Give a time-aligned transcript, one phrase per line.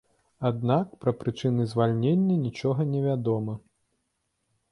[0.49, 3.53] Аднак, пра прычыны звальнення нічога невядома.